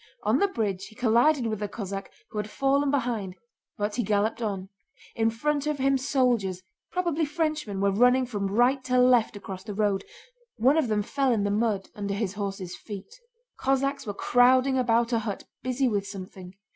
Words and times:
On 0.23 0.39
the 0.39 0.47
bridge 0.47 0.87
he 0.87 0.95
collided 0.95 1.45
with 1.45 1.61
a 1.61 1.67
Cossack 1.67 2.09
who 2.31 2.39
had 2.39 2.49
fallen 2.49 2.89
behind, 2.89 3.35
but 3.77 3.97
he 3.97 4.01
galloped 4.03 4.41
on. 4.41 4.69
In 5.15 5.29
front 5.29 5.67
of 5.67 5.77
him 5.77 5.95
soldiers, 5.95 6.63
probably 6.91 7.23
Frenchmen, 7.23 7.79
were 7.81 7.91
running 7.91 8.25
from 8.25 8.47
right 8.47 8.83
to 8.85 8.97
left 8.97 9.35
across 9.37 9.63
the 9.63 9.75
road. 9.75 10.03
One 10.55 10.75
of 10.77 10.87
them 10.87 11.03
fell 11.03 11.31
in 11.31 11.43
the 11.43 11.51
mud 11.51 11.89
under 11.93 12.15
his 12.15 12.33
horse's 12.33 12.75
feet. 12.75 13.13
Cossacks 13.57 14.07
were 14.07 14.15
crowding 14.15 14.75
about 14.75 15.13
a 15.13 15.19
hut, 15.19 15.43
busy 15.61 15.87
with 15.87 16.07
something. 16.07 16.55